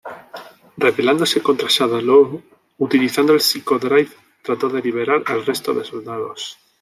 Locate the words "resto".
5.45-5.75